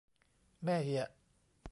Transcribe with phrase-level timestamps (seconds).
[0.63, 1.09] แม่เหียะ